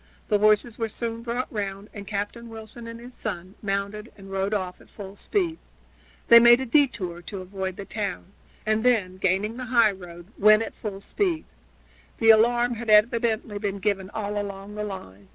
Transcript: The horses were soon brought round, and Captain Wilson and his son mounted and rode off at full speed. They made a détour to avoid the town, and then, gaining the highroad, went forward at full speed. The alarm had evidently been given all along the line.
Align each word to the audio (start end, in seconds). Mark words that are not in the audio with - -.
The 0.29 0.39
horses 0.39 0.79
were 0.79 0.89
soon 0.89 1.21
brought 1.21 1.45
round, 1.53 1.87
and 1.93 2.07
Captain 2.07 2.49
Wilson 2.49 2.87
and 2.87 2.99
his 2.99 3.13
son 3.13 3.53
mounted 3.61 4.11
and 4.17 4.31
rode 4.31 4.51
off 4.51 4.81
at 4.81 4.89
full 4.89 5.15
speed. 5.15 5.59
They 6.27 6.39
made 6.39 6.59
a 6.59 6.65
détour 6.65 7.23
to 7.27 7.39
avoid 7.43 7.75
the 7.75 7.85
town, 7.85 8.33
and 8.65 8.83
then, 8.83 9.17
gaining 9.17 9.57
the 9.57 9.65
highroad, 9.65 10.25
went 10.39 10.63
forward 10.63 10.63
at 10.65 10.73
full 10.73 11.01
speed. 11.01 11.45
The 12.17 12.31
alarm 12.31 12.73
had 12.73 12.89
evidently 12.89 13.59
been 13.59 13.77
given 13.77 14.09
all 14.09 14.41
along 14.41 14.73
the 14.73 14.83
line. 14.83 15.29